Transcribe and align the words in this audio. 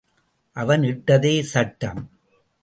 அவன் 0.51 0.81
இட்டதே 0.81 1.41
சட்டம். 1.41 2.01